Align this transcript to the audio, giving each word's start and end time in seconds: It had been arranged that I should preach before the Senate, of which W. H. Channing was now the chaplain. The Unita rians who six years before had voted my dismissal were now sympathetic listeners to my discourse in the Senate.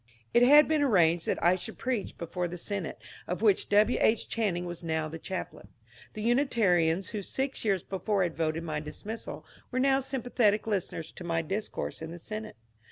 It 0.33 0.41
had 0.41 0.67
been 0.67 0.81
arranged 0.81 1.27
that 1.27 1.37
I 1.43 1.55
should 1.55 1.77
preach 1.77 2.17
before 2.17 2.47
the 2.47 2.57
Senate, 2.57 2.97
of 3.27 3.43
which 3.43 3.69
W. 3.69 3.99
H. 4.01 4.27
Channing 4.27 4.65
was 4.65 4.83
now 4.83 5.07
the 5.07 5.19
chaplain. 5.19 5.67
The 6.13 6.25
Unita 6.25 6.47
rians 6.63 7.09
who 7.09 7.21
six 7.21 7.63
years 7.63 7.83
before 7.83 8.23
had 8.23 8.35
voted 8.35 8.63
my 8.63 8.79
dismissal 8.79 9.45
were 9.69 9.79
now 9.79 9.99
sympathetic 9.99 10.65
listeners 10.65 11.11
to 11.11 11.23
my 11.23 11.43
discourse 11.43 12.01
in 12.01 12.09
the 12.09 12.17
Senate. 12.17 12.55